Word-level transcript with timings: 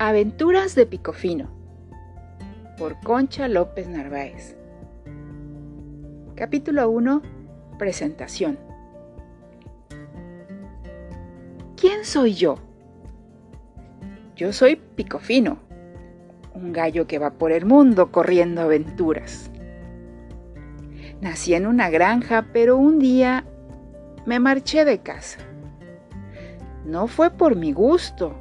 Aventuras 0.00 0.76
de 0.76 0.86
Picofino 0.86 1.48
por 2.78 3.00
Concha 3.00 3.48
López 3.48 3.88
Narváez. 3.88 4.56
Capítulo 6.36 6.88
1. 6.88 7.20
Presentación. 7.80 8.60
¿Quién 11.76 12.04
soy 12.04 12.34
yo? 12.34 12.60
Yo 14.36 14.52
soy 14.52 14.76
Picofino, 14.76 15.58
un 16.54 16.72
gallo 16.72 17.08
que 17.08 17.18
va 17.18 17.32
por 17.32 17.50
el 17.50 17.66
mundo 17.66 18.12
corriendo 18.12 18.60
aventuras. 18.60 19.50
Nací 21.20 21.54
en 21.54 21.66
una 21.66 21.90
granja, 21.90 22.46
pero 22.52 22.76
un 22.76 23.00
día 23.00 23.46
me 24.26 24.38
marché 24.38 24.84
de 24.84 25.00
casa. 25.00 25.40
No 26.84 27.08
fue 27.08 27.30
por 27.30 27.56
mi 27.56 27.72
gusto, 27.72 28.36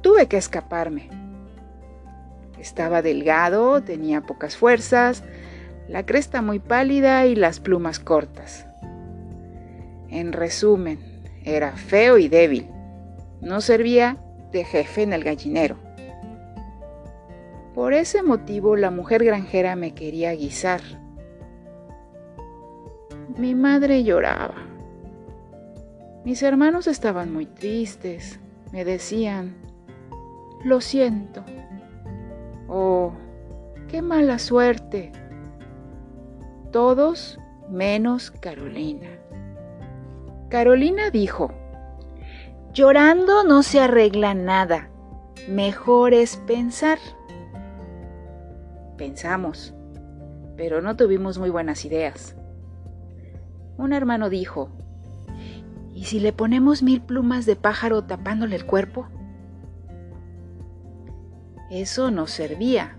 tuve 0.00 0.26
que 0.28 0.36
escaparme. 0.36 1.08
Estaba 2.58 3.02
delgado, 3.02 3.82
tenía 3.82 4.20
pocas 4.22 4.56
fuerzas, 4.56 5.24
la 5.88 6.04
cresta 6.04 6.42
muy 6.42 6.58
pálida 6.58 7.26
y 7.26 7.34
las 7.34 7.60
plumas 7.60 7.98
cortas. 7.98 8.66
En 10.08 10.32
resumen, 10.32 10.98
era 11.44 11.72
feo 11.72 12.18
y 12.18 12.28
débil. 12.28 12.68
No 13.40 13.60
servía 13.60 14.18
de 14.52 14.64
jefe 14.64 15.02
en 15.02 15.12
el 15.12 15.24
gallinero. 15.24 15.76
Por 17.74 17.94
ese 17.94 18.22
motivo 18.22 18.76
la 18.76 18.90
mujer 18.90 19.24
granjera 19.24 19.76
me 19.76 19.94
quería 19.94 20.32
guisar. 20.32 20.80
Mi 23.38 23.54
madre 23.54 24.04
lloraba. 24.04 24.56
Mis 26.24 26.42
hermanos 26.42 26.86
estaban 26.86 27.32
muy 27.32 27.46
tristes. 27.46 28.38
Me 28.72 28.84
decían, 28.84 29.54
lo 30.64 30.80
siento. 30.80 31.44
Oh, 32.68 33.12
qué 33.88 34.02
mala 34.02 34.38
suerte. 34.38 35.12
Todos 36.70 37.38
menos 37.68 38.30
Carolina. 38.30 39.08
Carolina 40.48 41.10
dijo, 41.10 41.52
llorando 42.72 43.44
no 43.44 43.62
se 43.62 43.80
arregla 43.80 44.34
nada, 44.34 44.90
mejor 45.48 46.14
es 46.14 46.36
pensar. 46.36 46.98
Pensamos, 48.96 49.74
pero 50.56 50.82
no 50.82 50.96
tuvimos 50.96 51.38
muy 51.38 51.50
buenas 51.50 51.84
ideas. 51.84 52.36
Un 53.78 53.92
hermano 53.92 54.28
dijo, 54.28 54.70
¿y 55.94 56.04
si 56.04 56.20
le 56.20 56.32
ponemos 56.32 56.82
mil 56.82 57.00
plumas 57.00 57.46
de 57.46 57.56
pájaro 57.56 58.04
tapándole 58.04 58.56
el 58.56 58.66
cuerpo? 58.66 59.08
Eso 61.70 62.10
no 62.10 62.26
servía. 62.26 62.98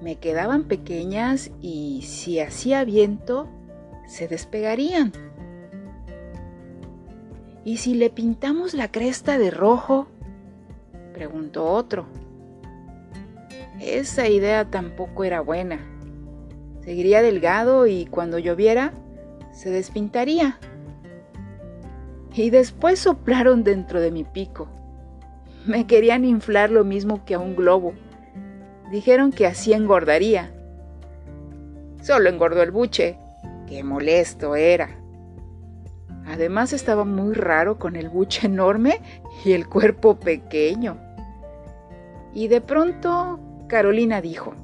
Me 0.00 0.16
quedaban 0.16 0.64
pequeñas 0.64 1.50
y 1.60 2.02
si 2.02 2.40
hacía 2.40 2.84
viento, 2.84 3.48
se 4.06 4.28
despegarían. 4.28 5.12
¿Y 7.64 7.76
si 7.76 7.94
le 7.94 8.08
pintamos 8.08 8.72
la 8.72 8.90
cresta 8.90 9.36
de 9.36 9.50
rojo? 9.50 10.08
preguntó 11.12 11.66
otro. 11.66 12.06
Esa 13.78 14.26
idea 14.28 14.70
tampoco 14.70 15.24
era 15.24 15.42
buena. 15.42 15.80
Seguiría 16.82 17.20
delgado 17.20 17.86
y 17.86 18.06
cuando 18.06 18.38
lloviera, 18.38 18.94
se 19.52 19.68
despintaría. 19.70 20.58
Y 22.34 22.48
después 22.48 23.00
soplaron 23.00 23.64
dentro 23.64 24.00
de 24.00 24.12
mi 24.12 24.24
pico. 24.24 24.68
Me 25.66 25.86
querían 25.86 26.24
inflar 26.24 26.70
lo 26.70 26.84
mismo 26.84 27.24
que 27.24 27.34
a 27.34 27.38
un 27.38 27.56
globo. 27.56 27.94
Dijeron 28.90 29.32
que 29.32 29.46
así 29.46 29.72
engordaría. 29.72 30.50
Solo 32.02 32.28
engordó 32.28 32.62
el 32.62 32.70
buche. 32.70 33.18
Qué 33.66 33.84
molesto 33.84 34.56
era. 34.56 34.88
Además 36.26 36.72
estaba 36.72 37.04
muy 37.04 37.34
raro 37.34 37.78
con 37.78 37.96
el 37.96 38.08
buche 38.08 38.46
enorme 38.46 39.00
y 39.44 39.52
el 39.52 39.68
cuerpo 39.68 40.18
pequeño. 40.18 40.96
Y 42.32 42.48
de 42.48 42.60
pronto 42.60 43.40
Carolina 43.66 44.20
dijo, 44.22 44.54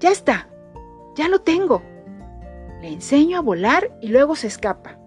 Ya 0.00 0.10
está, 0.10 0.48
ya 1.16 1.28
lo 1.28 1.40
tengo. 1.40 1.82
Le 2.80 2.88
enseño 2.88 3.38
a 3.38 3.42
volar 3.42 3.90
y 4.00 4.08
luego 4.08 4.36
se 4.36 4.46
escapa. 4.46 4.98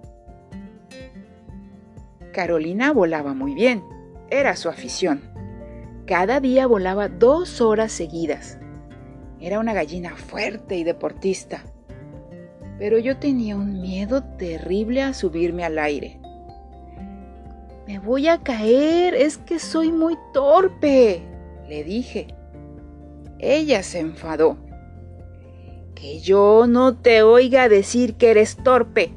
Carolina 2.34 2.94
volaba 2.94 3.34
muy 3.34 3.56
bien 3.56 3.97
era 4.30 4.56
su 4.56 4.70
afición. 4.70 5.22
Cada 6.06 6.40
día 6.40 6.68
volaba 6.68 7.10
dos 7.10 7.62
horas 7.62 7.92
seguidas. 7.92 8.58
Era 9.40 9.60
una 9.60 9.74
gallina 9.74 10.16
fuerte 10.16 10.78
y 10.78 10.84
deportista. 10.84 11.64
Pero 12.80 12.98
yo 12.98 13.18
tenía 13.18 13.56
un 13.56 13.82
miedo 13.82 14.24
terrible 14.24 15.02
a 15.02 15.14
subirme 15.14 15.64
al 15.64 15.80
aire. 15.80 16.20
Me 17.88 18.00
voy 18.00 18.28
a 18.28 18.40
caer, 18.40 19.16
es 19.16 19.38
que 19.38 19.60
soy 19.60 19.92
muy 19.92 20.18
torpe, 20.34 21.22
le 21.68 21.84
dije. 21.84 22.28
Ella 23.40 23.84
se 23.84 24.00
enfadó. 24.00 24.58
Que 25.96 26.20
yo 26.20 26.66
no 26.68 26.96
te 26.96 27.24
oiga 27.24 27.70
decir 27.70 28.16
que 28.16 28.32
eres 28.32 28.58
torpe. 28.58 29.12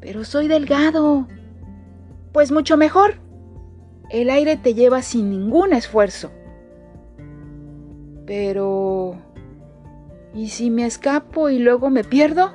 Pero 0.00 0.24
soy 0.24 0.48
delgado. 0.48 1.28
Pues 2.32 2.50
mucho 2.50 2.76
mejor 2.76 3.23
el 4.10 4.30
aire 4.30 4.56
te 4.56 4.74
lleva 4.74 5.02
sin 5.02 5.30
ningún 5.30 5.72
esfuerzo. 5.72 6.30
Pero... 8.26 9.16
¿Y 10.34 10.48
si 10.48 10.70
me 10.70 10.84
escapo 10.84 11.48
y 11.48 11.58
luego 11.58 11.90
me 11.90 12.02
pierdo? 12.02 12.52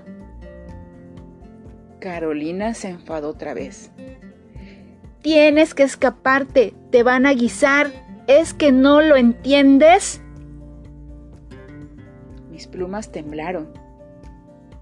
Carolina 1.99 2.73
se 2.73 2.89
enfadó 2.89 3.29
otra 3.29 3.53
vez. 3.53 3.91
Tienes 5.21 5.73
que 5.73 5.83
escaparte, 5.83 6.73
te 6.91 7.03
van 7.03 7.25
a 7.25 7.33
guisar. 7.33 7.91
¿Es 8.27 8.53
que 8.53 8.71
no 8.71 9.01
lo 9.01 9.15
entiendes? 9.15 10.21
Mis 12.51 12.67
plumas 12.67 13.11
temblaron. 13.11 13.69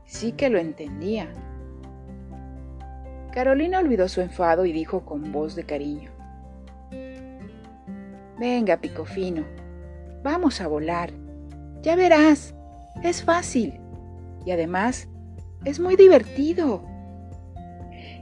Sí 0.06 0.32
que 0.32 0.50
lo 0.50 0.58
entendía. 0.58 1.28
Carolina 3.32 3.80
olvidó 3.80 4.08
su 4.08 4.22
enfado 4.22 4.66
y 4.66 4.72
dijo 4.72 5.06
con 5.06 5.32
voz 5.32 5.56
de 5.56 5.64
cariño. 5.64 6.17
Venga, 8.40 8.78
Picofino, 8.78 9.44
vamos 10.24 10.62
a 10.62 10.68
volar. 10.68 11.12
Ya 11.82 11.96
verás, 11.96 12.54
es 13.04 13.24
fácil. 13.24 13.80
Y 14.46 14.52
además, 14.52 15.08
es 15.66 15.80
muy 15.80 15.96
divertido. 15.96 16.84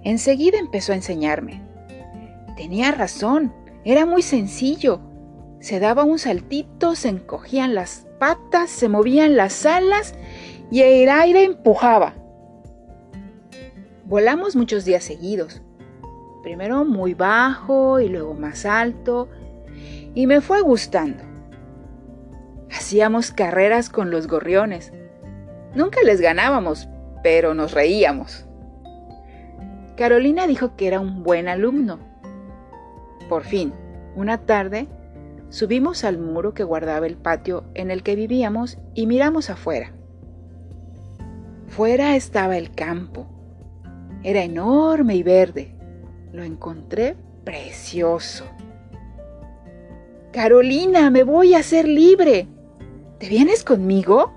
Enseguida 0.03 0.57
empezó 0.57 0.93
a 0.93 0.95
enseñarme. 0.95 1.61
Tenía 2.55 2.91
razón, 2.91 3.53
era 3.83 4.05
muy 4.05 4.21
sencillo. 4.21 5.01
Se 5.59 5.79
daba 5.79 6.03
un 6.03 6.19
saltito, 6.19 6.95
se 6.95 7.09
encogían 7.09 7.75
las 7.75 8.07
patas, 8.19 8.69
se 8.69 8.87
movían 8.87 9.35
las 9.35 9.65
alas 9.65 10.15
y 10.71 10.81
el 10.81 11.09
aire 11.09 11.43
empujaba. 11.43 12.13
Volamos 14.05 14.55
muchos 14.55 14.85
días 14.85 15.03
seguidos. 15.03 15.61
Primero 16.43 16.85
muy 16.85 17.15
bajo 17.15 17.99
y 17.99 18.07
luego 18.07 18.35
más 18.35 18.65
alto 18.65 19.27
y 20.15 20.25
me 20.25 20.41
fue 20.41 20.61
gustando. 20.61 21.23
Hacíamos 22.71 23.31
carreras 23.31 23.89
con 23.89 24.09
los 24.09 24.27
gorriones. 24.27 24.91
Nunca 25.75 25.99
les 26.03 26.21
ganábamos, 26.21 26.87
pero 27.21 27.53
nos 27.53 27.73
reíamos. 27.73 28.47
Carolina 29.97 30.47
dijo 30.47 30.75
que 30.75 30.87
era 30.87 30.99
un 30.99 31.23
buen 31.23 31.47
alumno. 31.47 31.99
Por 33.29 33.43
fin, 33.43 33.73
una 34.15 34.39
tarde, 34.39 34.87
subimos 35.49 36.03
al 36.03 36.17
muro 36.17 36.53
que 36.53 36.63
guardaba 36.63 37.05
el 37.07 37.17
patio 37.17 37.65
en 37.73 37.91
el 37.91 38.03
que 38.03 38.15
vivíamos 38.15 38.77
y 38.93 39.07
miramos 39.07 39.49
afuera. 39.49 39.91
Fuera 41.67 42.15
estaba 42.15 42.57
el 42.57 42.71
campo. 42.71 43.27
Era 44.23 44.43
enorme 44.43 45.15
y 45.15 45.23
verde. 45.23 45.75
Lo 46.31 46.43
encontré 46.43 47.15
precioso. 47.43 48.45
Carolina, 50.35 51.09
me 51.11 51.23
voy 51.23 51.53
a 51.53 51.59
hacer 51.59 51.87
libre. 51.87 52.49
¿Te 53.19 53.29
vienes 53.29 53.63
conmigo? 53.63 54.33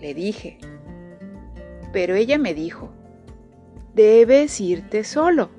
Le 0.00 0.14
dije. 0.14 0.58
Pero 1.92 2.14
ella 2.14 2.38
me 2.38 2.54
dijo, 2.54 2.90
debes 3.92 4.60
irte 4.60 5.02
solo. 5.02 5.50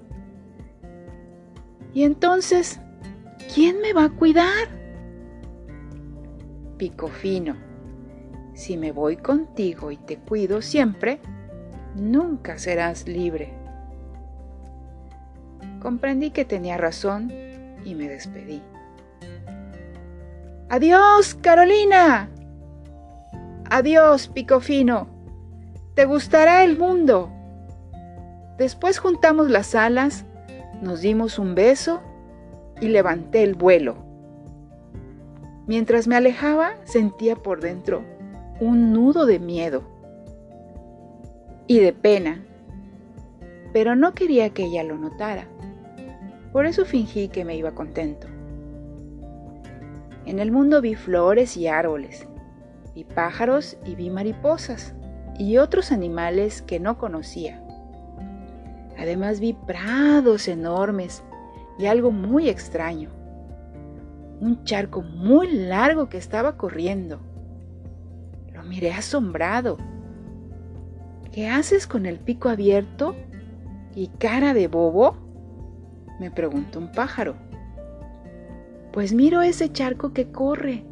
Y 1.94 2.04
entonces, 2.04 2.80
¿quién 3.54 3.82
me 3.82 3.92
va 3.92 4.06
a 4.06 4.10
cuidar? 4.12 4.70
Picofino, 6.78 7.58
si 8.54 8.78
me 8.78 8.94
voy 8.94 9.18
contigo 9.18 9.92
y 9.92 9.98
te 9.98 10.16
cuido 10.16 10.62
siempre, 10.62 11.20
nunca 11.98 12.58
serás 12.58 13.10
libre. 13.10 13.52
Comprendí 15.82 16.32
que 16.32 16.46
tenía 16.46 16.78
razón 16.78 17.30
y 17.84 17.94
me 17.94 18.08
despedí. 18.08 18.62
Adiós, 20.72 21.36
Carolina. 21.36 22.30
Adiós, 23.70 24.30
Picofino. 24.30 25.10
Te 25.96 26.06
gustará 26.06 26.64
el 26.64 26.78
mundo. 26.78 27.30
Después 28.58 28.98
juntamos 28.98 29.50
las 29.50 29.76
alas, 29.76 30.24
nos 30.82 31.02
dimos 31.02 31.40
un 31.40 31.56
beso 31.56 32.00
y 32.80 32.88
levanté 32.88 33.44
el 33.44 33.56
vuelo. 33.56 33.98
Mientras 35.68 36.08
me 36.08 36.16
alejaba, 36.16 36.76
sentía 36.86 37.36
por 37.36 37.60
dentro 37.60 38.06
un 38.62 38.94
nudo 38.94 39.26
de 39.26 39.40
miedo 39.40 39.84
y 41.68 41.80
de 41.80 41.92
pena, 41.92 42.46
pero 43.74 43.98
no 43.98 44.14
quería 44.14 44.52
que 44.52 44.64
ella 44.64 44.84
lo 44.84 44.98
notara. 44.98 45.50
Por 46.54 46.66
eso 46.66 46.86
fingí 46.86 47.28
que 47.28 47.44
me 47.44 47.58
iba 47.58 47.72
contento. 47.72 48.28
En 50.26 50.40
el 50.40 50.52
mundo 50.52 50.82
vi 50.82 50.96
flores 50.96 51.58
y 51.58 51.68
árboles, 51.68 52.28
vi 52.94 53.04
pájaros 53.04 53.78
y 53.86 53.96
vi 53.96 54.10
mariposas 54.10 54.94
y 55.38 55.58
otros 55.58 55.92
animales 55.92 56.62
que 56.62 56.80
no 56.80 56.98
conocía. 56.98 57.64
Además 59.00 59.40
vi 59.40 59.54
prados 59.54 60.48
enormes 60.48 61.24
y 61.80 61.88
algo 61.88 62.12
muy 62.12 62.50
extraño. 62.50 63.10
Un 64.40 64.64
charco 64.64 65.02
muy 65.02 65.52
largo 65.52 66.10
que 66.10 66.18
estaba 66.18 66.58
corriendo. 66.58 67.20
Lo 68.54 68.62
miré 68.64 68.92
asombrado. 68.92 69.78
¿Qué 71.32 71.50
haces 71.50 71.88
con 71.88 72.06
el 72.06 72.20
pico 72.20 72.50
abierto 72.50 73.16
y 73.96 74.08
cara 74.08 74.54
de 74.54 74.68
bobo? 74.68 75.16
me 76.20 76.30
preguntó 76.30 76.78
un 76.78 76.92
pájaro. 76.92 77.36
Pues 78.92 79.14
miro 79.14 79.42
ese 79.42 79.72
charco 79.72 80.14
que 80.14 80.32
corre. 80.32 80.84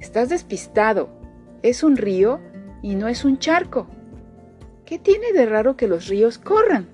Estás 0.00 0.30
despistado. 0.30 1.10
Es 1.62 1.82
un 1.82 1.96
río 1.96 2.40
y 2.82 2.94
no 2.94 3.08
es 3.08 3.24
un 3.24 3.38
charco. 3.38 3.86
¿Qué 4.86 4.98
tiene 4.98 5.32
de 5.32 5.46
raro 5.46 5.76
que 5.76 5.86
los 5.86 6.08
ríos 6.08 6.38
corran? 6.38 6.88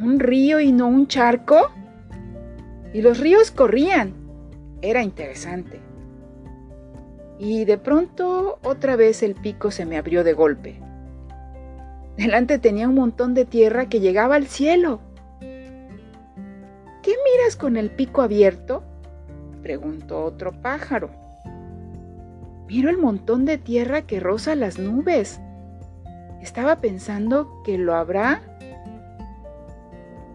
¿Un 0.00 0.18
río 0.18 0.60
y 0.60 0.72
no 0.72 0.88
un 0.88 1.06
charco? 1.06 1.70
Y 2.94 3.02
los 3.02 3.20
ríos 3.20 3.50
corrían. 3.50 4.14
Era 4.80 5.02
interesante. 5.02 5.80
Y 7.38 7.66
de 7.66 7.76
pronto 7.76 8.58
otra 8.64 8.96
vez 8.96 9.22
el 9.22 9.34
pico 9.34 9.70
se 9.70 9.84
me 9.84 9.98
abrió 9.98 10.24
de 10.24 10.32
golpe. 10.32 10.80
Delante 12.16 12.58
tenía 12.58 12.88
un 12.88 12.94
montón 12.94 13.34
de 13.34 13.44
tierra 13.44 13.88
que 13.88 14.00
llegaba 14.00 14.36
al 14.36 14.46
cielo. 14.46 15.00
¿Qué 17.30 17.36
miras 17.36 17.54
con 17.54 17.76
el 17.76 17.90
pico 17.90 18.22
abierto? 18.22 18.82
preguntó 19.62 20.24
otro 20.24 20.50
pájaro. 20.50 21.10
Miro 22.66 22.90
el 22.90 22.98
montón 22.98 23.44
de 23.44 23.56
tierra 23.56 24.02
que 24.02 24.18
roza 24.18 24.56
las 24.56 24.78
nubes. 24.80 25.40
Estaba 26.40 26.80
pensando 26.80 27.62
que 27.64 27.78
lo 27.78 27.94
habrá 27.94 28.42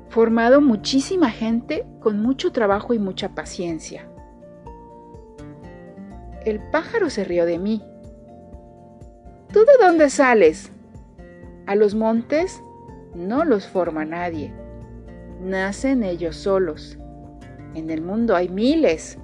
formado 0.07 0.61
muchísima 0.61 1.31
gente 1.31 1.85
con 1.99 2.21
mucho 2.21 2.53
trabajo 2.53 2.93
y 2.93 2.99
mucha 2.99 3.35
paciencia. 3.35 4.07
El 6.45 6.61
pájaro 6.71 7.09
se 7.09 7.25
rió 7.25 7.45
de 7.45 7.59
mí. 7.59 7.83
¿Tú 9.51 9.59
de 9.59 9.85
dónde 9.85 10.09
sales? 10.09 10.71
A 11.65 11.75
los 11.75 11.93
montes 11.93 12.61
no 13.13 13.43
los 13.43 13.67
forma 13.67 14.05
nadie 14.05 14.53
nacen 15.41 16.03
ellos 16.03 16.35
solos. 16.35 16.97
En 17.73 17.89
el 17.89 18.01
mundo 18.01 18.35
hay 18.35 18.49
miles. 18.49 19.17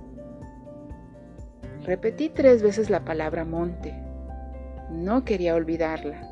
Repetí 1.83 2.29
tres 2.29 2.61
veces 2.61 2.89
la 2.89 3.05
palabra 3.05 3.45
monte. 3.45 3.93
No 4.91 5.23
quería 5.23 5.55
olvidarla. 5.55 6.27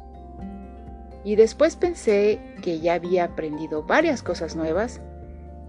Y 1.23 1.35
después 1.35 1.75
pensé 1.75 2.39
que 2.61 2.79
ya 2.79 2.93
había 2.95 3.25
aprendido 3.25 3.83
varias 3.83 4.23
cosas 4.23 4.55
nuevas 4.55 5.01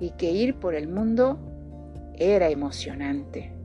y 0.00 0.10
que 0.10 0.30
ir 0.30 0.54
por 0.56 0.74
el 0.74 0.88
mundo 0.88 1.38
era 2.14 2.50
emocionante. 2.50 3.59